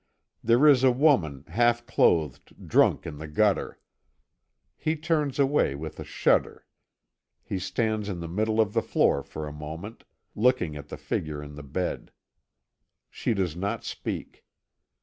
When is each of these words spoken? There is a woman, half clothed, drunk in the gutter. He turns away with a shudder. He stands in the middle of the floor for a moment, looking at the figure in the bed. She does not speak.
There 0.43 0.67
is 0.67 0.83
a 0.83 0.89
woman, 0.89 1.43
half 1.47 1.85
clothed, 1.85 2.67
drunk 2.67 3.05
in 3.05 3.19
the 3.19 3.27
gutter. 3.27 3.77
He 4.75 4.95
turns 4.95 5.37
away 5.37 5.75
with 5.75 5.99
a 5.99 6.03
shudder. 6.03 6.65
He 7.43 7.59
stands 7.59 8.09
in 8.09 8.19
the 8.19 8.27
middle 8.27 8.59
of 8.59 8.73
the 8.73 8.81
floor 8.81 9.21
for 9.21 9.47
a 9.47 9.53
moment, 9.53 10.03
looking 10.33 10.75
at 10.75 10.87
the 10.87 10.97
figure 10.97 11.43
in 11.43 11.53
the 11.53 11.61
bed. 11.61 12.11
She 13.11 13.35
does 13.35 13.55
not 13.55 13.83
speak. 13.83 14.43